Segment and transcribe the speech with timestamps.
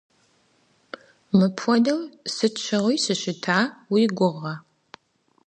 [1.37, 1.99] Мыпхуэдэу
[2.35, 3.59] сыт щыгъуи сыщыта
[3.93, 4.53] уи гугъэ?!